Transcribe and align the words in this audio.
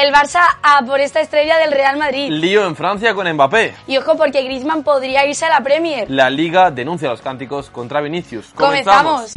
El 0.00 0.14
Barça 0.14 0.40
a 0.62 0.82
por 0.86 0.98
esta 0.98 1.20
estrella 1.20 1.58
del 1.58 1.72
Real 1.72 1.98
Madrid. 1.98 2.30
Lío 2.30 2.64
en 2.64 2.74
Francia 2.74 3.12
con 3.12 3.30
Mbappé. 3.30 3.74
Y 3.86 3.98
ojo 3.98 4.16
porque 4.16 4.42
Griezmann 4.44 4.82
podría 4.82 5.26
irse 5.26 5.44
a 5.44 5.50
la 5.50 5.60
Premier. 5.60 6.10
La 6.10 6.30
Liga 6.30 6.70
denuncia 6.70 7.10
los 7.10 7.20
cánticos 7.20 7.68
contra 7.68 8.00
Vinicius. 8.00 8.46
Comenzamos. 8.54 9.34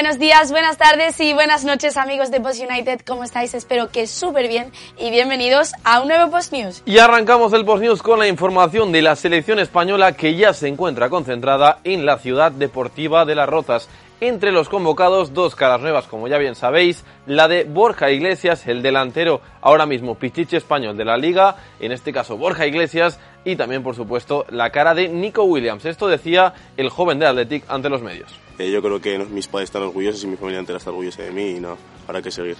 Buenos 0.00 0.18
días, 0.18 0.50
buenas 0.50 0.78
tardes 0.78 1.20
y 1.20 1.34
buenas 1.34 1.62
noches 1.66 1.98
amigos 1.98 2.30
de 2.30 2.40
Post 2.40 2.62
United. 2.62 3.02
¿Cómo 3.06 3.22
estáis? 3.22 3.52
Espero 3.52 3.90
que 3.90 4.06
súper 4.06 4.48
bien 4.48 4.72
y 4.98 5.10
bienvenidos 5.10 5.74
a 5.84 6.00
un 6.00 6.08
nuevo 6.08 6.30
Post 6.30 6.54
News. 6.54 6.82
Y 6.86 6.96
arrancamos 6.96 7.52
el 7.52 7.66
Post 7.66 7.82
News 7.82 8.02
con 8.02 8.18
la 8.18 8.26
información 8.26 8.92
de 8.92 9.02
la 9.02 9.14
selección 9.14 9.58
española 9.58 10.16
que 10.16 10.36
ya 10.36 10.54
se 10.54 10.68
encuentra 10.68 11.10
concentrada 11.10 11.80
en 11.84 12.06
la 12.06 12.16
ciudad 12.16 12.50
deportiva 12.50 13.26
de 13.26 13.34
Las 13.34 13.50
Rozas. 13.50 13.90
Entre 14.22 14.52
los 14.52 14.70
convocados, 14.70 15.34
dos 15.34 15.54
caras 15.54 15.82
nuevas, 15.82 16.06
como 16.06 16.28
ya 16.28 16.38
bien 16.38 16.54
sabéis, 16.54 17.04
la 17.26 17.48
de 17.48 17.64
Borja 17.64 18.10
Iglesias, 18.10 18.66
el 18.66 18.82
delantero 18.82 19.42
ahora 19.60 19.84
mismo 19.84 20.14
pichiche 20.14 20.56
español 20.58 20.96
de 20.96 21.04
la 21.06 21.16
liga, 21.16 21.56
en 21.78 21.92
este 21.92 22.12
caso 22.12 22.36
Borja 22.36 22.66
Iglesias, 22.66 23.18
y 23.44 23.56
también, 23.56 23.82
por 23.82 23.94
supuesto, 23.94 24.44
la 24.50 24.70
cara 24.70 24.94
de 24.94 25.08
Nico 25.08 25.44
Williams. 25.44 25.84
Esto 25.84 26.08
decía 26.08 26.52
el 26.76 26.90
joven 26.90 27.18
de 27.18 27.26
Athletic 27.26 27.64
ante 27.68 27.88
los 27.88 28.02
medios. 28.02 28.30
Eh, 28.58 28.70
yo 28.70 28.82
creo 28.82 29.00
que 29.00 29.18
mis 29.18 29.48
padres 29.48 29.68
están 29.68 29.82
orgullosos 29.82 30.22
y 30.24 30.26
mi 30.26 30.36
familia 30.36 30.60
entera 30.60 30.78
está 30.78 30.90
orgullosa 30.90 31.22
de 31.22 31.30
mí 31.30 31.56
y 31.56 31.60
no, 31.60 31.76
habrá 32.06 32.20
que 32.20 32.30
seguir. 32.30 32.56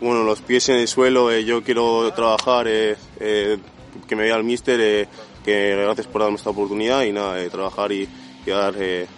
Bueno, 0.00 0.24
los 0.24 0.40
pies 0.40 0.68
en 0.68 0.76
el 0.76 0.88
suelo, 0.88 1.30
eh, 1.30 1.44
yo 1.44 1.62
quiero 1.62 2.12
trabajar, 2.12 2.66
eh, 2.68 2.96
que 4.08 4.16
me 4.16 4.24
vea 4.24 4.36
el 4.36 4.44
míster, 4.44 5.08
que 5.44 5.76
gracias 5.76 6.06
por 6.06 6.22
darme 6.22 6.36
esta 6.36 6.50
oportunidad 6.50 7.02
y 7.02 7.12
nada, 7.12 7.48
trabajar 7.48 7.92
y, 7.92 8.08
y 8.46 8.50
dar 8.50 8.74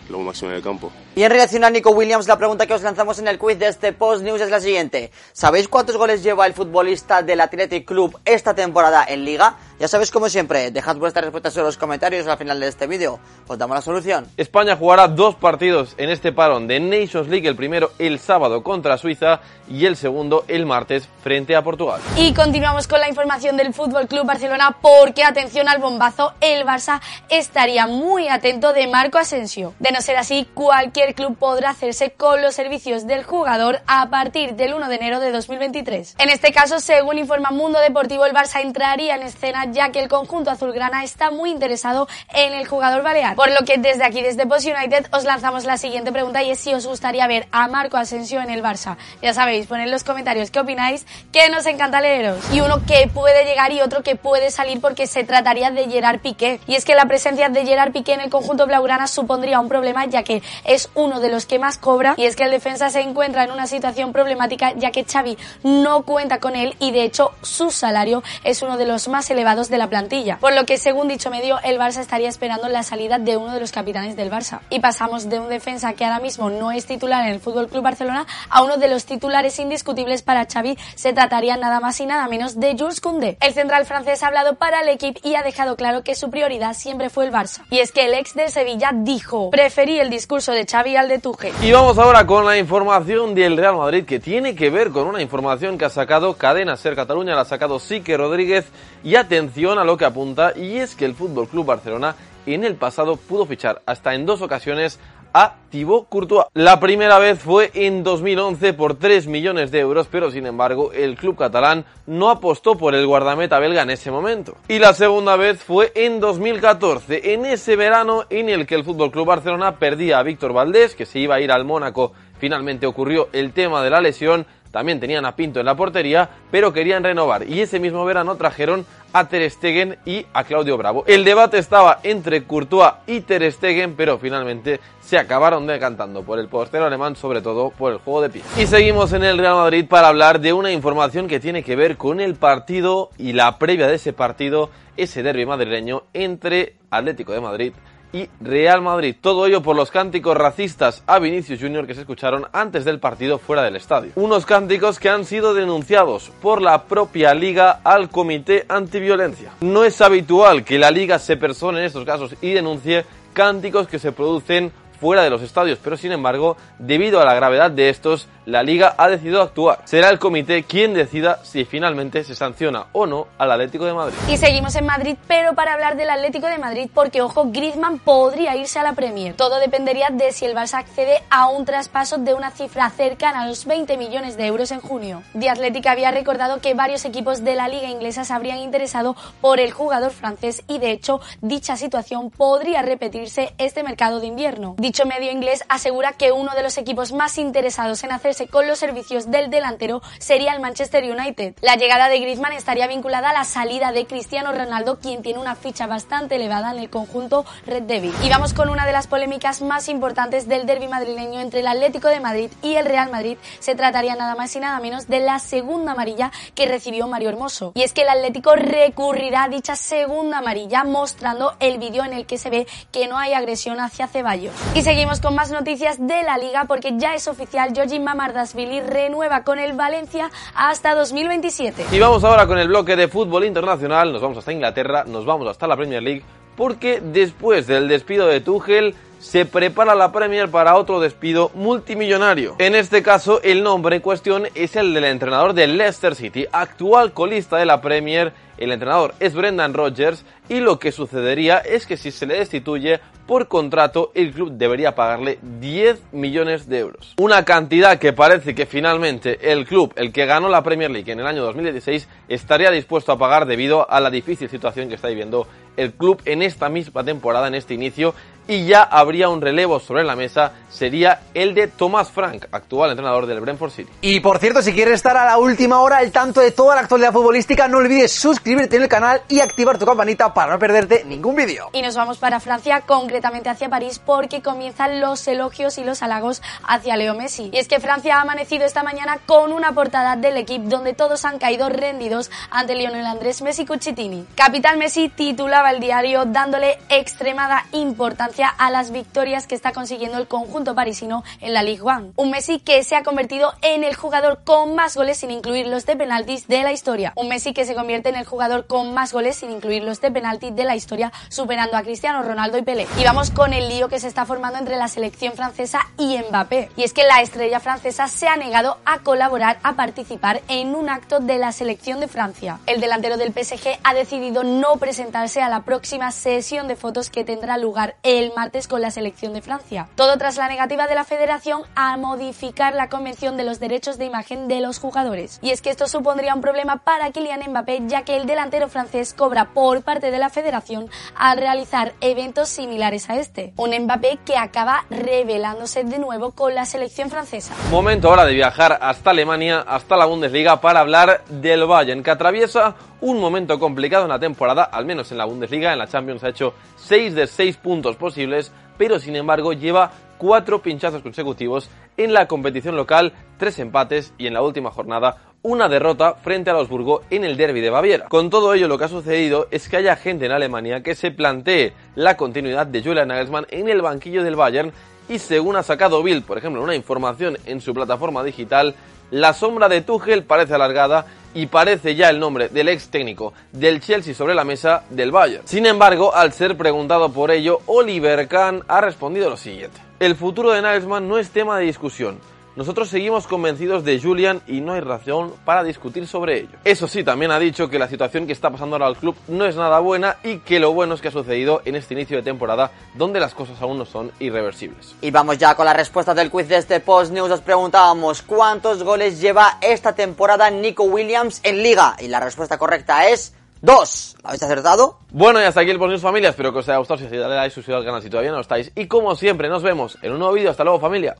lo 0.09 0.19
máximo 0.21 0.51
en 0.51 0.57
el 0.57 0.63
campo. 0.63 0.93
Y 1.15 1.23
en 1.23 1.31
relación 1.31 1.65
a 1.65 1.71
Nico 1.71 1.91
Williams, 1.91 2.29
la 2.29 2.39
pregunta 2.39 2.67
que 2.67 2.75
os 2.75 2.83
lanzamos 2.83 3.19
en 3.19 3.29
el 3.29 3.39
quiz 3.39 3.59
de 3.59 3.69
este 3.69 3.93
Post 3.93 4.23
News 4.23 4.41
es 4.41 4.51
la 4.51 4.61
siguiente. 4.61 5.11
¿Sabéis 5.33 5.69
cuántos 5.69 5.97
goles 5.97 6.23
lleva 6.23 6.47
el 6.47 6.55
futbolista 6.55 7.23
del 7.23 7.41
Athletic 7.41 7.87
Club 7.87 8.19
esta 8.25 8.55
temporada 8.55 9.05
en 9.09 9.25
Liga? 9.25 9.57
Ya 9.81 9.89
sabéis, 9.89 10.11
como 10.11 10.29
siempre, 10.29 10.71
dejad 10.71 10.97
vuestras 10.97 11.25
respuestas 11.25 11.57
en 11.57 11.63
los 11.63 11.79
comentarios 11.79 12.27
al 12.27 12.37
final 12.37 12.61
de 12.61 12.69
este 12.69 12.87
vídeo. 12.87 13.19
Os 13.49 13.57
damos 13.57 13.75
la 13.75 13.81
solución. 13.81 14.27
España 14.37 14.77
jugará 14.77 15.09
dos 15.09 15.37
partidos 15.37 15.95
en 15.97 16.11
este 16.11 16.33
parón 16.33 16.69
de 16.69 16.79
Nations 16.79 17.29
League, 17.29 17.49
el 17.49 17.57
primero 17.57 17.91
el 17.99 18.19
sábado 18.19 18.63
contra 18.63 18.99
Suiza 18.99 19.41
y 19.71 19.87
el 19.87 19.97
segundo 19.97 20.45
el 20.49 20.67
martes 20.67 21.09
frente 21.23 21.57
a 21.57 21.63
Portugal. 21.63 21.99
Y 22.19 22.35
continuamos 22.35 22.89
con 22.89 23.01
la 23.01 23.09
información 23.09 23.57
del 23.57 23.73
Fútbol 23.73 24.07
Club 24.07 24.27
Barcelona 24.27 24.77
porque, 24.83 25.25
atención 25.25 25.67
al 25.67 25.79
bombazo, 25.79 26.35
el 26.43 26.67
Barça 26.67 27.01
estaría 27.31 27.87
muy 27.87 28.29
atento 28.29 28.75
de 28.75 28.87
Marco 28.87 29.17
Asensio. 29.17 29.73
De 29.79 29.93
no 29.93 30.03
ser 30.03 30.19
así, 30.19 30.47
cualquier 30.53 31.15
club 31.15 31.39
podrá 31.39 31.71
hacerse 31.71 32.11
con 32.11 32.43
los 32.43 32.55
servicios 32.55 33.07
del 33.07 33.25
jugador 33.25 33.81
a 33.87 34.11
partir 34.11 34.57
del 34.57 34.75
1 34.75 34.91
de 34.91 34.95
enero 34.97 35.21
de 35.21 35.33
2023. 35.33 36.17
En 36.19 36.29
este 36.29 36.53
caso, 36.53 36.81
según 36.81 37.17
informa 37.17 37.51
Mundo 37.51 37.79
Deportivo, 37.81 38.27
el 38.27 38.35
Barça 38.35 38.61
entraría 38.61 39.15
en 39.15 39.23
escena 39.23 39.70
ya 39.73 39.91
que 39.93 40.01
el 40.01 40.09
conjunto 40.09 40.51
azulgrana 40.51 41.05
está 41.05 41.31
muy 41.31 41.51
interesado 41.51 42.09
en 42.33 42.53
el 42.53 42.67
jugador 42.67 43.03
balear. 43.03 43.37
Por 43.37 43.51
lo 43.51 43.65
que 43.65 43.79
desde 43.79 44.05
aquí, 44.05 44.23
desde 44.23 44.47
Post 44.47 44.67
United, 44.67 45.07
os 45.13 45.25
lanzamos 45.25 45.65
la 45.65 45.79
siguiente 45.79 46.13
pregunta 46.13 46.43
y 46.43 46.51
es 46.51 46.59
si 46.59 46.73
os 46.75 46.87
gustaría 46.87 47.27
ver 47.27 47.47
a 47.53 47.69
Marco 47.69 47.97
Asensio 47.97 48.41
en 48.41 48.51
el 48.51 48.63
Barça. 48.63 48.97
Ya 49.23 49.35
sabéis, 49.35 49.67
poned 49.67 49.85
en 49.85 49.91
los 49.91 50.05
comentarios 50.05 50.51
qué 50.51 50.61
opináis, 50.61 51.07
que 51.33 51.49
nos 51.51 51.67
encanta 51.67 52.01
leeros. 52.01 52.39
Y 52.53 52.61
uno 52.61 52.85
que 52.87 53.09
puede 53.13 53.45
llegar 53.45 53.73
y 53.73 53.81
otro 53.81 54.03
que 54.03 54.17
puede 54.17 54.51
salir 54.51 54.81
porque 54.81 55.07
se 55.07 55.25
trataría 55.25 55.71
de 55.71 55.89
Gerard 55.89 56.21
Piqué. 56.21 56.61
Y 56.67 56.75
es 56.75 56.85
que 56.85 56.95
la 56.95 57.07
presencia 57.07 57.49
de 57.49 57.65
Gerard 57.65 57.93
Piqué 57.93 58.15
en 58.15 58.21
el 58.21 58.31
conjunto 58.31 58.67
blaugrana 58.67 59.07
supondría 59.07 59.61
un 59.61 59.69
problema 59.69 60.07
ya 60.07 60.23
que 60.23 60.43
es 60.65 60.91
uno 60.95 61.21
de 61.21 61.31
los 61.31 61.47
que 61.47 61.59
más 61.59 61.79
cobra 61.79 62.15
y 62.17 62.25
es 62.25 62.37
que 62.37 62.45
el 62.45 62.51
defensa 62.51 62.91
se 62.91 63.01
encuentra 63.01 63.45
en 63.45 63.51
una 63.51 63.67
situación 63.67 64.13
problemática 64.13 64.73
ya 64.77 64.91
que 64.91 65.05
Xavi 65.05 65.37
no 65.63 66.03
cuenta 66.03 66.39
con 66.39 66.57
él 66.57 66.77
y 66.79 66.93
de 66.93 67.05
hecho 67.05 67.33
su 67.43 67.71
salario 67.71 68.23
es 68.45 68.63
uno 68.63 68.77
de 68.77 68.87
los 68.87 69.09
más 69.09 69.31
elevados 69.31 69.60
de 69.69 69.79
la 69.79 69.89
plantilla. 69.89 70.39
Por 70.39 70.55
lo 70.55 70.65
que 70.67 70.79
según 70.79 71.09
dicho 71.09 71.31
medio 71.31 71.59
el 71.63 71.79
Barça 71.79 72.01
estaría 72.01 72.29
esperando 72.29 72.69
la 72.69 72.83
salida 72.83 73.19
de 73.19 73.37
uno 73.37 73.53
de 73.53 73.61
los 73.61 73.73
capitanes 73.73 74.17
del 74.17 74.31
Barça. 74.31 74.61
Y 74.71 74.81
pasamos 74.81 75.29
de 75.29 75.41
un 75.41 75.49
defensa 75.49 75.93
que 75.95 76.05
ahora 76.05 76.21
mismo 76.21 76.51
no 76.51 76.71
es 76.71 76.87
titular 76.87 77.27
en 77.27 77.33
el 77.33 77.41
Fútbol 77.41 77.69
Club 77.69 77.83
Barcelona 77.83 78.27
a 78.49 78.63
uno 78.63 78.77
de 78.77 78.89
los 78.89 79.05
titulares 79.05 79.59
indiscutibles 79.59 80.23
para 80.23 80.47
Xavi. 80.47 80.79
Se 80.95 81.13
trataría 81.13 81.57
nada 81.57 81.81
más 81.81 82.01
y 82.01 82.07
nada 82.07 82.29
menos 82.29 82.61
de 82.61 82.77
Jules 82.79 83.01
Koundé. 83.01 83.37
El 83.41 83.55
central 83.55 83.87
francés 83.87 84.23
ha 84.23 84.29
hablado 84.29 84.55
para 84.57 84.83
el 84.83 84.89
equipo 84.89 85.21
y 85.25 85.35
ha 85.35 85.43
dejado 85.43 85.77
claro 85.77 86.03
que 86.03 86.15
su 86.15 86.31
prioridad 86.31 86.75
siempre 86.75 87.11
fue 87.11 87.25
el 87.25 87.33
Barça. 87.33 87.63
Y 87.71 87.79
es 87.79 87.91
que 87.91 88.07
el 88.07 88.15
ex 88.15 88.35
de 88.35 88.49
Sevilla 88.49 88.93
dijo, 88.95 89.51
preferí 89.51 89.99
el 89.99 90.11
discurso 90.11 90.53
de 90.53 90.67
Xavi 90.67 90.91
de 90.91 91.21
Y 91.63 91.73
vamos 91.73 91.99
ahora 91.99 92.27
con 92.27 92.45
la 92.45 92.59
información 92.59 93.35
del 93.35 93.57
Real 93.57 93.77
Madrid 93.77 94.05
que 94.05 94.19
tiene 94.19 94.55
que 94.55 94.71
ver 94.71 94.91
con 94.91 95.07
una 95.07 95.23
información 95.23 95.79
que 95.79 95.85
ha 95.85 95.91
sacado 95.91 96.35
Cadena 96.35 96.77
Ser 96.77 96.97
Cataluña, 96.97 97.35
la 97.35 97.43
ha 97.43 97.45
sacado 97.45 97.79
Sique 97.79 98.17
Rodríguez 98.17 98.67
y 99.03 99.15
atención 99.41 99.79
a 99.79 99.85
lo 99.85 99.97
que 99.97 100.05
apunta 100.05 100.53
y 100.55 100.77
es 100.77 100.95
que 100.95 101.07
el 101.07 101.15
Fútbol 101.15 101.49
Club 101.49 101.65
Barcelona 101.65 102.15
en 102.45 102.63
el 102.63 102.75
pasado 102.75 103.17
pudo 103.17 103.47
fichar 103.47 103.81
hasta 103.87 104.15
en 104.15 104.27
dos 104.27 104.43
ocasiones 104.43 105.01
a 105.33 105.55
Thibaut 105.71 106.11
Courtois. 106.11 106.45
La 106.53 106.79
primera 106.79 107.19
vez 107.19 107.39
fue 107.39 107.71
en 107.73 108.05
2011 108.05 108.75
por 108.75 108.97
3 108.97 109.29
millones 109.29 109.71
de 109.71 109.81
euros, 109.81 110.09
pero 110.11 110.31
sin 110.31 110.45
embargo 110.45 110.93
el 110.93 111.17
club 111.17 111.39
catalán 111.39 111.87
no 112.07 112.29
apostó 112.29 112.77
por 112.77 112.95
el 112.95 113.07
guardameta 113.07 113.59
belga 113.59 113.81
en 113.81 113.91
ese 113.91 114.11
momento. 114.11 114.57
Y 114.69 114.79
la 114.79 114.93
segunda 114.93 115.37
vez 115.37 115.63
fue 115.63 115.91
en 115.95 116.21
2014, 116.21 117.33
en 117.33 117.47
ese 117.47 117.77
verano 117.77 118.25
en 118.29 118.51
el 118.51 118.67
que 118.67 118.75
el 118.75 118.85
Fútbol 118.85 119.11
Club 119.11 119.29
Barcelona 119.29 119.77
perdía 119.77 120.19
a 120.19 120.23
Víctor 120.23 120.53
Valdés, 120.53 120.95
que 120.95 121.07
se 121.07 121.19
iba 121.19 121.37
a 121.37 121.41
ir 121.41 121.51
al 121.51 121.65
Mónaco. 121.65 122.13
Finalmente 122.39 122.87
ocurrió 122.87 123.31
el 123.33 123.53
tema 123.53 123.83
de 123.83 123.91
la 123.91 124.03
lesión 124.03 124.47
también 124.71 125.01
tenían 125.01 125.25
a 125.25 125.37
Pinto 125.37 125.61
en 125.61 125.67
la 125.67 125.77
portería, 125.77 126.29
pero 126.51 126.73
querían 126.73 127.03
renovar 127.03 127.49
y 127.49 127.61
ese 127.61 127.81
mismo 127.81 128.05
verano 128.05 128.37
trajeron 128.37 128.87
a 129.13 129.29
Ter 129.29 129.51
Stegen 129.51 129.99
y 130.05 130.27
a 130.33 130.45
Claudio 130.45 130.77
Bravo. 130.77 131.05
El 131.07 131.25
debate 131.25 131.59
estaba 131.59 131.99
entre 132.03 132.45
Courtois 132.45 132.93
y 133.07 133.21
Ter 133.21 133.51
Stegen, 133.51 133.95
pero 133.97 134.19
finalmente 134.19 134.81
se 135.01 135.19
acabaron 135.19 135.67
decantando 135.67 136.23
por 136.23 136.39
el 136.39 136.49
portero 136.49 136.87
alemán, 136.87 137.17
sobre 137.17 137.43
todo 137.43 137.71
por 137.71 137.93
el 137.93 137.99
juego 137.99 138.23
de 138.23 138.31
pie. 138.31 138.43
Y 138.57 138.67
seguimos 138.67 139.13
en 139.13 139.25
el 139.25 139.39
Real 139.39 139.57
Madrid 139.57 139.87
para 139.89 140.09
hablar 140.09 140.41
de 140.41 140.53
una 140.53 140.71
información 140.71 141.27
que 141.27 141.41
tiene 141.41 141.65
que 141.65 141.75
ver 141.75 141.97
con 141.97 142.21
el 142.21 142.37
partido 142.37 143.11
y 143.19 143.33
la 143.33 143.59
previa 143.59 143.89
de 143.89 143.97
ese 143.97 144.13
partido, 144.13 144.71
ese 144.97 145.23
derby 145.23 145.47
madrileño 145.47 146.05
entre 146.13 146.77
Atlético 146.91 147.33
de 147.33 147.41
Madrid 147.41 147.73
y 148.13 148.29
Real 148.41 148.83
Madrid. 148.83 149.15
Todo 149.21 149.47
ello 149.47 149.63
por 149.63 149.77
los 149.77 149.91
cánticos 149.91 150.37
racistas 150.37 151.03
a 151.07 151.19
Vinicius 151.19 151.61
Jr. 151.61 151.87
que 151.87 151.95
se 151.95 152.01
escucharon 152.01 152.47
antes 152.53 152.85
del 152.85 153.01
partido 153.01 153.39
fuera 153.39 153.63
del 153.63 153.77
estadio. 153.77 154.13
Unos 154.17 154.47
cánticos 154.47 154.99
que 154.99 155.09
han 155.09 155.25
sido 155.25 155.55
denunciados 155.55 156.31
por 156.43 156.63
la 156.63 156.85
propia 156.85 157.35
liga 157.35 157.81
al 157.85 158.11
Comité 158.11 158.67
Antiviolencia. 158.69 159.53
No 159.61 159.85
es 159.85 160.01
habitual 160.01 160.65
que 160.65 160.79
la 160.79 160.91
liga 160.91 161.19
se 161.19 161.37
persone 161.37 161.81
en 161.81 161.85
estos 161.85 162.05
casos 162.05 162.35
y 162.41 162.53
denuncie 162.53 163.05
cánticos 163.33 163.89
que 163.89 163.99
se 163.99 164.13
producen 164.13 164.73
fuera 165.01 165.23
de 165.23 165.31
los 165.31 165.43
estadios, 165.43 165.79
pero 165.83 165.97
sin 165.97 166.13
embargo, 166.13 166.57
debido 166.79 167.21
a 167.21 167.25
la 167.25 167.35
gravedad 167.35 167.71
de 167.71 167.89
estos, 167.89 168.29
la 168.47 168.63
liga 168.63 168.95
ha 168.99 169.09
decidido 169.09 169.43
actuar. 169.43 169.81
Será 169.85 170.11
el 170.11 170.19
comité 170.19 170.65
quien 170.65 170.93
decida 170.93 171.41
si 171.45 171.65
finalmente 171.65 172.25
se 172.25 172.35
sanciona 172.35 172.87
o 172.93 173.07
no 173.07 173.29
al 173.39 173.53
Atlético 173.53 173.85
de 173.85 173.95
Madrid. 173.95 174.17
Y 174.29 174.37
seguimos 174.37 174.75
en 174.77 174.87
Madrid, 174.87 175.17
pero 175.27 175.55
para 175.55 175.75
hablar 175.75 175.97
del 175.97 176.11
Atlético 176.11 176.47
de 176.47 176.59
Madrid, 176.59 176.91
porque 176.93 177.23
ojo, 177.23 177.51
Griezmann 177.51 177.99
podría 177.99 178.57
irse 178.57 178.79
a 178.79 178.83
la 178.83 178.95
Premier. 178.95 179.35
Todo 179.35 179.61
dependería 179.61 180.09
de 180.11 180.33
si 180.33 180.45
el 180.47 180.55
Barça 180.55 180.79
accede 180.79 181.23
a 181.31 181.49
un 181.49 181.65
traspaso 181.65 182.19
de 182.19 182.35
una 182.35 182.51
cifra 182.51 182.91
cercana 182.91 183.43
a 183.43 183.47
los 183.47 183.67
20 183.67 183.97
millones 183.97 184.37
de 184.37 184.47
euros 184.47 184.71
en 184.73 184.81
junio. 184.81 185.23
The 185.39 185.49
Athletic 185.49 185.87
había 185.87 186.11
recordado 186.11 186.61
que 186.61 186.75
varios 186.75 187.05
equipos 187.05 187.45
de 187.45 187.55
la 187.55 187.69
liga 187.69 187.89
inglesa 187.89 188.25
se 188.25 188.33
habrían 188.33 188.59
interesado 188.59 189.17
por 189.41 189.61
el 189.61 189.71
jugador 189.71 190.11
francés 190.11 190.63
y 190.67 190.79
de 190.79 190.91
hecho 190.91 191.21
dicha 191.41 191.77
situación 191.77 192.31
podría 192.31 192.83
repetirse 192.83 193.55
este 193.59 193.83
mercado 193.83 194.21
de 194.21 194.27
invierno. 194.27 194.75
Dicho 194.91 195.07
medio 195.07 195.31
inglés 195.31 195.63
asegura 195.69 196.15
que 196.15 196.33
uno 196.33 196.53
de 196.53 196.65
los 196.65 196.77
equipos 196.77 197.13
más 197.13 197.39
interesados 197.39 198.03
en 198.03 198.11
hacerse 198.11 198.49
con 198.49 198.67
los 198.67 198.81
servicios 198.81 199.31
del 199.31 199.49
delantero 199.49 200.03
sería 200.19 200.53
el 200.53 200.61
Manchester 200.61 201.05
United. 201.05 201.55
La 201.61 201.77
llegada 201.77 202.09
de 202.09 202.19
Griezmann 202.19 202.55
estaría 202.55 202.89
vinculada 202.89 203.31
a 203.31 203.33
la 203.33 203.45
salida 203.45 203.93
de 203.93 204.07
Cristiano 204.07 204.51
Ronaldo, 204.51 204.99
quien 204.99 205.23
tiene 205.23 205.39
una 205.39 205.55
ficha 205.55 205.87
bastante 205.87 206.35
elevada 206.35 206.73
en 206.73 206.81
el 206.81 206.91
conjunto 206.91 207.45
Red 207.67 207.85
Devil. 207.85 208.13
Y 208.25 208.31
vamos 208.31 208.53
con 208.53 208.69
una 208.69 208.85
de 208.85 208.91
las 208.91 209.07
polémicas 209.07 209.63
más 209.63 209.89
importantes 209.89 210.49
del 210.49 210.67
derby 210.67 210.89
madrileño 210.89 211.39
entre 211.39 211.61
el 211.61 211.69
Atlético 211.69 212.09
de 212.09 212.19
Madrid 212.19 212.51
y 212.61 212.75
el 212.75 212.85
Real 212.85 213.13
Madrid. 213.13 213.39
Se 213.61 213.77
trataría 213.77 214.17
nada 214.17 214.35
más 214.35 214.57
y 214.57 214.59
nada 214.59 214.81
menos 214.81 215.07
de 215.07 215.21
la 215.21 215.39
segunda 215.39 215.93
amarilla 215.93 216.33
que 216.57 216.67
recibió 216.67 217.07
Mario 217.07 217.29
Hermoso. 217.29 217.71
Y 217.77 217.83
es 217.83 217.93
que 217.93 218.03
el 218.03 218.09
Atlético 218.09 218.57
recurrirá 218.57 219.45
a 219.45 219.49
dicha 219.49 219.77
segunda 219.77 220.39
amarilla 220.39 220.83
mostrando 220.83 221.55
el 221.61 221.79
vídeo 221.79 222.05
en 222.05 222.13
el 222.13 222.27
que 222.27 222.39
se 222.39 222.51
ve 222.51 222.67
que 222.91 223.07
no 223.07 223.19
hay 223.19 223.35
agresión 223.35 223.79
hacia 223.79 224.09
Ceballos. 224.09 224.53
Seguimos 224.83 225.21
con 225.21 225.35
más 225.35 225.51
noticias 225.51 225.99
de 225.99 226.23
la 226.23 226.39
liga 226.39 226.65
porque 226.67 226.95
ya 226.97 227.15
es 227.15 227.29
oficial, 227.29 227.73
Georgi 227.75 227.99
Mamardashvili 227.99 228.81
renueva 228.81 229.45
con 229.45 229.59
el 229.59 229.75
Valencia 229.75 230.31
hasta 230.55 230.95
2027. 230.95 231.87
Y 231.93 231.99
vamos 231.99 232.25
ahora 232.25 232.47
con 232.47 232.59
el 232.59 232.69
bloque 232.69 232.97
de 232.97 233.09
fútbol 233.09 233.45
internacional, 233.45 234.13
nos 234.13 234.23
vamos 234.23 234.39
hasta 234.39 234.53
Inglaterra, 234.53 235.05
nos 235.07 235.27
vamos 235.27 235.49
hasta 235.49 235.67
la 235.67 235.77
Premier 235.77 236.03
League 236.03 236.23
porque 236.57 237.01
después 237.01 237.67
del 237.67 237.89
despido 237.89 238.27
de 238.27 238.41
Tuchel 238.41 238.95
se 239.19 239.45
prepara 239.45 239.95
la 239.95 240.13
Premier 240.13 240.51
para 240.51 240.77
otro 240.77 240.99
despido 240.99 241.51
multimillonario. 241.55 242.57
En 242.59 242.75
este 242.75 243.03
caso, 243.03 243.41
el 243.43 243.63
nombre 243.63 243.97
en 243.97 244.03
cuestión 244.03 244.47
es 244.55 244.77
el 244.77 244.95
del 244.95 245.05
entrenador 245.05 245.53
del 245.53 245.77
Leicester 245.77 246.15
City, 246.15 246.47
actual 246.53 247.13
colista 247.13 247.59
de 247.59 247.67
la 247.67 247.83
Premier. 247.83 248.33
El 248.61 248.73
entrenador 248.73 249.15
es 249.21 249.35
Brendan 249.35 249.73
Rodgers 249.73 250.25
y 250.51 250.61
lo 250.61 250.79
que 250.79 250.93
sucedería 250.93 251.59
es 251.59 251.87
que 251.87 251.97
si 251.97 252.11
se 252.11 252.27
le 252.27 252.39
destituye 252.39 253.01
por 253.27 253.47
contrato, 253.47 254.11
el 254.15 254.33
club 254.33 254.51
debería 254.53 254.97
pagarle 254.97 255.39
10 255.61 256.13
millones 256.13 256.69
de 256.69 256.81
euros. 256.81 257.15
Una 257.19 257.45
cantidad 257.45 257.97
que 257.99 258.13
parece 258.13 258.57
que 258.57 258.67
finalmente 258.67 259.53
el 259.53 259.67
club, 259.67 259.93
el 259.95 260.13
que 260.13 260.27
ganó 260.27 260.49
la 260.49 260.65
Premier 260.65 260.91
League 260.91 261.13
en 261.13 261.21
el 261.21 261.27
año 261.29 261.45
2016, 261.45 262.09
estaría 262.29 262.73
dispuesto 262.73 263.13
a 263.13 263.19
pagar 263.19 263.47
debido 263.47 263.89
a 263.89 264.01
la 264.01 264.11
difícil 264.11 264.51
situación 264.51 264.89
que 264.89 264.97
está 264.97 265.09
viviendo 265.09 265.47
el 265.77 265.93
club 265.93 266.21
en 266.25 266.43
esta 266.43 266.69
misma 266.69 267.05
temporada, 267.05 267.47
en 267.47 267.55
este 267.55 267.73
inicio, 267.73 268.15
y 268.49 268.67
ya 268.67 268.83
habría 268.83 269.29
un 269.29 269.41
relevo 269.41 269.79
sobre 269.79 270.03
la 270.03 270.17
mesa, 270.17 270.53
sería 270.69 271.21
el 271.33 271.55
de 271.55 271.69
Thomas 271.69 272.11
Frank, 272.11 272.47
actual 272.51 272.91
entrenador 272.91 273.27
del 273.27 273.41
Brentford 273.41 273.71
City. 273.71 273.91
Y 274.01 274.19
por 274.19 274.39
cierto, 274.39 274.61
si 274.61 274.73
quieres 274.73 274.95
estar 274.95 275.17
a 275.17 275.25
la 275.25 275.39
última 275.39 275.81
hora 275.81 275.99
al 275.99 276.11
tanto 276.11 276.41
de 276.41 276.51
toda 276.51 276.75
la 276.75 276.81
actualidad 276.81 277.13
futbolística, 277.13 277.69
no 277.69 277.79
olvides 277.79 278.11
suscribirte 278.11 278.50
en 278.51 278.83
el 278.83 278.89
canal 278.89 279.23
y 279.29 279.41
activar 279.41 279.79
tu 279.79 279.87
campanita 279.87 280.35
para 280.35 280.53
no 280.53 280.59
perderte 280.59 281.05
ningún 281.05 281.37
vídeo. 281.37 281.71
Y 281.73 281.83
nos 281.83 281.95
vamos 281.95 282.19
para 282.19 282.41
Francia, 282.41 282.81
concretamente 282.81 283.49
hacia 283.49 283.69
París, 283.69 284.01
porque 284.05 284.43
comienzan 284.43 285.01
los 285.01 285.27
elogios 285.29 285.79
y 285.79 285.85
los 285.85 286.03
halagos 286.03 286.43
hacia 286.67 286.97
Leo 286.97 287.15
Messi. 287.15 287.51
Y 287.53 287.59
es 287.59 287.69
que 287.69 287.79
Francia 287.79 288.17
ha 288.17 288.23
amanecido 288.23 288.65
esta 288.65 288.83
mañana 288.83 289.19
con 289.25 289.53
una 289.53 289.73
portada 289.73 290.17
del 290.17 290.37
equipo 290.37 290.69
donde 290.69 290.95
todos 290.95 291.25
han 291.25 291.39
caído 291.39 291.69
rendidos 291.69 292.31
ante 292.51 292.75
Lionel 292.75 293.07
Andrés 293.07 293.41
Messi 293.41 293.65
Cucitini. 293.65 294.27
Capital 294.35 294.79
Messi 294.79 295.09
titulaba 295.09 295.71
el 295.71 295.79
diario 295.79 296.25
dándole 296.25 296.79
extremada 296.89 297.67
importancia 297.71 298.49
a 298.49 298.73
las 298.73 298.91
victorias 298.91 299.47
que 299.47 299.55
está 299.55 299.71
consiguiendo 299.73 300.19
el 300.19 300.27
conjunto 300.27 300.75
parisino 300.75 301.23
en 301.41 301.55
la 301.55 301.63
Ligue 301.63 301.83
1. 301.83 302.15
Un 302.17 302.31
Messi 302.31 302.59
que 302.59 302.83
se 302.83 302.97
ha 302.97 303.05
convertido 303.05 303.53
en 303.63 303.85
el 303.85 303.95
jugador 303.95 304.41
con 304.45 304.75
más 304.75 304.97
goles 304.97 305.19
sin 305.19 305.31
incluir 305.31 305.69
los 305.69 305.87
de 305.87 305.95
penaltis 305.95 306.49
de 306.49 306.65
la 306.65 306.73
historia. 306.73 307.13
Un 307.15 307.29
Messi 307.29 307.55
que 307.55 307.65
se 307.65 307.77
convierte 307.77 308.09
en 308.09 308.17
el 308.17 308.25
jugador 308.25 308.40
con 308.67 308.95
más 308.95 309.13
goles 309.13 309.37
sin 309.37 309.51
incluir 309.51 309.83
los 309.83 310.01
de 310.01 310.11
penalti 310.11 310.51
de 310.51 310.65
la 310.65 310.77
historia, 310.77 311.13
superando 311.29 311.77
a 311.77 311.83
Cristiano 311.83 312.23
Ronaldo 312.23 312.59
y 312.59 312.63
Pelé. 312.63 312.87
Y 312.99 313.05
vamos 313.05 313.31
con 313.31 313.53
el 313.53 313.69
lío 313.69 313.89
que 313.89 314.01
se 314.01 314.09
está 314.09 314.25
formando 314.25 314.59
entre 314.59 314.77
la 314.77 314.89
selección 314.89 315.35
francesa 315.35 315.81
y 315.99 316.19
Mbappé. 316.19 316.71
Y 316.77 316.85
es 316.85 316.93
que 316.93 317.05
la 317.05 317.21
estrella 317.21 317.61
francesa 317.61 318.09
se 318.09 318.29
ha 318.29 318.37
negado 318.37 318.79
a 318.85 319.01
colaborar, 319.01 319.59
a 319.63 319.75
participar 319.75 320.41
en 320.49 320.75
un 320.75 320.89
acto 320.89 321.21
de 321.21 321.39
la 321.39 321.53
selección 321.53 322.01
de 322.01 322.09
Francia. 322.09 322.61
El 322.67 322.81
delantero 322.81 323.17
del 323.17 323.33
PSG 323.33 323.79
ha 323.83 323.95
decidido 323.95 324.43
no 324.43 324.77
presentarse 324.77 325.43
a 325.43 325.49
la 325.49 325.63
próxima 325.63 326.11
sesión 326.13 326.69
de 326.69 326.77
fotos 326.77 327.11
que 327.11 327.25
tendrá 327.25 327.59
lugar 327.59 327.97
el 328.03 328.33
martes 328.35 328.69
con 328.69 328.81
la 328.81 328.91
selección 328.91 329.35
de 329.35 329.43
Francia. 329.43 329.89
Todo 329.97 330.17
tras 330.17 330.37
la 330.37 330.49
negativa 330.49 330.87
de 330.87 330.95
la 330.95 331.05
federación 331.05 331.63
a 331.75 331.97
modificar 331.97 332.75
la 332.75 332.89
Convención 332.89 333.37
de 333.37 333.45
los 333.45 333.61
Derechos 333.61 333.99
de 333.99 334.07
Imagen 334.07 334.49
de 334.49 334.61
los 334.61 334.79
Jugadores. 334.79 335.39
Y 335.43 335.51
es 335.51 335.61
que 335.61 335.71
esto 335.71 335.87
supondría 335.87 336.35
un 336.35 336.41
problema 336.41 336.79
para 336.79 337.11
Kylian 337.11 337.51
Mbappé, 337.51 337.83
ya 337.87 338.03
que 338.03 338.17
el 338.17 338.27
delantero 338.31 338.69
francés 338.69 339.13
cobra 339.13 339.53
por 339.53 339.83
parte 339.83 340.11
de 340.11 340.19
la 340.19 340.31
federación 340.31 340.89
al 341.17 341.39
realizar 341.39 341.93
eventos 342.01 342.49
similares 342.49 343.11
a 343.11 343.17
este. 343.17 343.53
Un 343.57 343.77
Mbappé 343.77 344.21
que 344.25 344.37
acaba 344.37 344.85
revelándose 344.89 345.85
de 345.85 345.99
nuevo 345.99 346.31
con 346.31 346.55
la 346.55 346.65
selección 346.65 347.11
francesa. 347.11 347.55
Momento 347.71 348.09
ahora 348.09 348.25
de 348.25 348.35
viajar 348.35 348.79
hasta 348.81 349.11
Alemania, 349.11 349.65
hasta 349.67 349.97
la 349.97 350.07
Bundesliga, 350.07 350.61
para 350.61 350.81
hablar 350.81 351.23
del 351.29 351.67
Bayern, 351.67 352.03
que 352.03 352.11
atraviesa 352.11 352.77
un 353.01 353.21
momento 353.21 353.59
complicado 353.59 354.05
en 354.05 354.11
la 354.11 354.19
temporada, 354.19 354.65
al 354.65 354.87
menos 354.87 355.11
en 355.11 355.19
la 355.19 355.25
Bundesliga, 355.25 355.73
en 355.73 355.79
la 355.79 355.89
Champions 355.89 356.25
ha 356.25 356.29
hecho 356.29 356.55
6 356.77 357.15
de 357.15 357.27
6 357.27 357.57
puntos 357.57 357.97
posibles, 357.97 358.53
pero 358.79 358.99
sin 358.99 359.17
embargo 359.17 359.53
lleva 359.53 359.91
4 360.19 360.63
pinchazos 360.63 361.03
consecutivos 361.03 361.69
en 361.97 362.13
la 362.13 362.27
competición 362.27 362.77
local, 362.77 363.13
3 363.39 363.59
empates 363.61 364.13
y 364.19 364.27
en 364.27 364.35
la 364.35 364.43
última 364.43 364.71
jornada 364.71 365.17
una 365.43 365.69
derrota 365.69 366.15
frente 366.15 366.51
al 366.51 366.57
Augsburgo 366.57 367.03
en 367.11 367.25
el 367.25 367.37
derby 367.37 367.61
de 367.61 367.71
Baviera. 367.71 368.09
Con 368.09 368.29
todo 368.29 368.53
ello 368.53 368.69
lo 368.69 368.79
que 368.79 368.85
ha 368.85 368.89
sucedido 368.89 369.49
es 369.51 369.69
que 369.69 369.79
haya 369.79 369.97
gente 369.97 370.27
en 370.27 370.33
Alemania 370.33 370.83
que 370.83 370.95
se 370.95 371.11
plantee 371.11 371.73
la 371.95 372.17
continuidad 372.17 372.67
de 372.67 372.83
Julian 372.83 373.09
Nagelsmann 373.09 373.47
en 373.51 373.69
el 373.69 373.81
banquillo 373.81 374.23
del 374.23 374.37
Bayern 374.37 374.73
y 375.09 375.19
según 375.19 375.57
ha 375.57 375.63
sacado 375.63 376.03
Bill, 376.03 376.23
por 376.23 376.39
ejemplo, 376.39 376.63
una 376.63 376.75
información 376.75 377.39
en 377.47 377.61
su 377.61 377.75
plataforma 377.75 378.23
digital, 378.23 378.75
la 379.11 379.33
sombra 379.33 379.69
de 379.69 379.81
Tuchel 379.81 380.23
parece 380.23 380.55
alargada 380.55 381.07
y 381.35 381.47
parece 381.47 381.95
ya 381.95 382.11
el 382.11 382.21
nombre 382.21 382.49
del 382.49 382.69
ex 382.69 382.91
técnico 382.91 383.33
del 383.51 383.81
Chelsea 383.81 384.15
sobre 384.15 384.35
la 384.35 384.45
mesa 384.45 384.85
del 384.91 385.11
Bayern. 385.11 385.47
Sin 385.47 385.67
embargo, 385.67 386.15
al 386.15 386.33
ser 386.33 386.57
preguntado 386.57 387.13
por 387.13 387.31
ello, 387.31 387.61
Oliver 387.67 388.29
Kahn 388.29 388.63
ha 388.69 388.81
respondido 388.81 389.31
lo 389.31 389.37
siguiente. 389.37 389.81
El 389.99 390.17
futuro 390.17 390.53
de 390.53 390.63
Nagelsmann 390.63 391.09
no 391.09 391.19
es 391.19 391.31
tema 391.31 391.59
de 391.59 391.67
discusión. 391.67 392.19
Nosotros 392.61 392.91
seguimos 392.91 393.27
convencidos 393.27 393.87
de 393.87 393.99
Julian 393.99 394.43
y 394.47 394.61
no 394.61 394.75
hay 394.75 394.81
razón 394.81 395.33
para 395.47 395.65
discutir 395.65 396.07
sobre 396.07 396.41
ello. 396.41 396.59
Eso 396.63 396.89
sí, 396.89 397.03
también 397.03 397.31
ha 397.31 397.39
dicho 397.39 397.71
que 397.71 397.79
la 397.79 397.89
situación 397.89 398.27
que 398.27 398.35
está 398.35 398.51
pasando 398.51 398.77
ahora 398.77 398.87
al 398.87 398.99
club 398.99 399.17
no 399.29 399.47
es 399.47 399.57
nada 399.57 399.81
buena 399.81 400.19
y 400.23 400.41
que 400.41 400.61
lo 400.61 400.75
bueno 400.75 400.93
es 400.93 401.01
que 401.01 401.09
ha 401.09 401.11
sucedido 401.11 401.63
en 401.65 401.75
este 401.75 401.95
inicio 401.95 402.19
de 402.19 402.23
temporada 402.23 402.71
donde 402.93 403.19
las 403.19 403.33
cosas 403.33 403.63
aún 403.63 403.79
no 403.79 403.87
son 403.87 404.13
irreversibles. 404.21 404.95
Y 405.01 405.11
vamos 405.11 405.39
ya 405.39 405.55
con 405.55 405.65
la 405.65 405.73
respuesta 405.73 406.13
del 406.13 406.31
quiz 406.31 406.49
de 406.49 406.59
este 406.59 406.81
Post 406.81 407.13
News. 407.13 407.31
Os 407.31 407.41
preguntábamos 407.41 408.21
cuántos 408.21 408.83
goles 408.83 409.23
lleva 409.23 409.57
esta 409.63 409.95
temporada 409.95 410.51
Nico 410.51 410.85
Williams 410.85 411.41
en 411.43 411.63
Liga. 411.63 411.97
Y 411.99 412.09
la 412.09 412.21
respuesta 412.21 412.59
correcta 412.59 413.09
es... 413.09 413.33
Dos. 413.63 414.17
¿Lo 414.23 414.31
habéis 414.31 414.43
acertado? 414.43 415.01
Bueno, 415.11 415.39
y 415.39 415.45
hasta 415.45 415.61
aquí 415.61 415.71
el 415.71 415.79
Post 415.79 415.91
News 415.91 416.01
familia. 416.01 416.31
Espero 416.31 416.51
que 416.51 416.61
os 416.61 416.69
haya 416.71 416.79
gustado. 416.79 416.99
Si 416.99 417.05
os 417.05 417.13
haya 417.13 417.27
gustado, 417.27 417.51
suscribiros 417.51 417.81
al 417.81 417.87
canal 417.87 418.03
si 418.03 418.09
todavía 418.09 418.31
no 418.31 418.37
lo 418.37 418.43
estáis. 418.43 418.73
Y 418.75 418.87
como 418.87 419.15
siempre, 419.17 419.51
nos 419.51 419.63
vemos 419.63 419.99
en 420.01 420.13
un 420.13 420.19
nuevo 420.19 420.33
vídeo. 420.33 420.51
Hasta 420.51 420.65
luego, 420.65 420.81
familia. 420.81 421.17